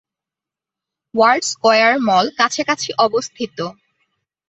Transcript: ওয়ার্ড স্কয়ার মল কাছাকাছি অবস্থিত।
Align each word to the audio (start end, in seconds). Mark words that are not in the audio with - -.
ওয়ার্ড 1.13 1.43
স্কয়ার 1.51 1.93
মল 2.07 2.25
কাছাকাছি 2.39 2.89
অবস্থিত। 3.05 3.57